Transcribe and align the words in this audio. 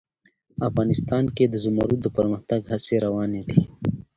افغانستان 0.69 1.23
کې 1.35 1.45
د 1.47 1.55
زمرد 1.65 1.99
د 2.03 2.07
پرمختګ 2.17 2.61
هڅې 2.71 2.95
روانې 3.05 3.41
دي. 3.49 3.59